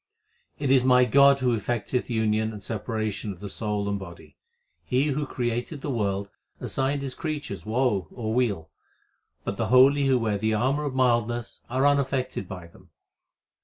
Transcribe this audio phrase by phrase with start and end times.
[0.57, 4.35] It is my God who effecteth union and separation of the soul and body.
[4.83, 8.71] He who created the world assigned His creatures woe or weal;
[9.43, 12.89] But the holy who wear the armour of mildness are un affected by them.